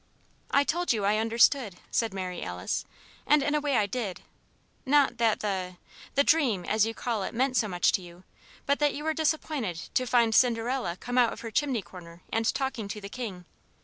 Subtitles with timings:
[0.49, 2.85] "I told you I understood," said Mary Alice,
[3.27, 4.23] "and in a way I did
[4.83, 5.75] not that the
[6.15, 8.23] the dream as you call it meant so much to you,
[8.65, 12.51] but that you were disappointed to find Cinderella come out of her chimney corner and
[12.51, 13.45] talking to the King.